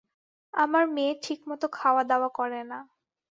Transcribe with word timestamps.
আমার 0.53 0.83
মেয়ে 0.87 1.13
ঠিকমত 1.23 1.61
খাওয়া 1.73 2.03
দাওয়া 2.03 2.29
করে 2.29 2.61
না। 2.63 2.79